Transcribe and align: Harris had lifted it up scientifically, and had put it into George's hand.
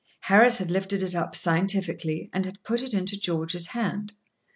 Harris 0.21 0.57
had 0.57 0.71
lifted 0.71 1.03
it 1.03 1.13
up 1.13 1.35
scientifically, 1.35 2.31
and 2.33 2.43
had 2.43 2.63
put 2.63 2.81
it 2.81 2.91
into 2.95 3.19
George's 3.19 3.67
hand. 3.67 4.13